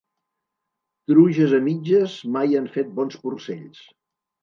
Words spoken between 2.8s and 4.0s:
bons porcells.